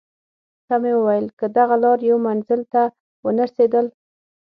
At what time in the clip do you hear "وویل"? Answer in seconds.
0.95-1.25